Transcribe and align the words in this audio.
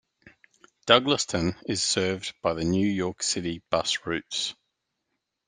Douglaston 0.87 1.55
is 1.67 1.83
served 1.83 2.33
by 2.41 2.55
the 2.55 2.63
New 2.63 2.87
York 2.87 3.21
City 3.21 3.61
Bus 3.69 3.99
routes. 4.03 4.55